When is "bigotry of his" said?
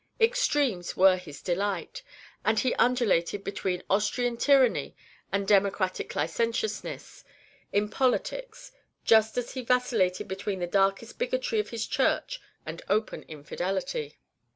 11.19-11.85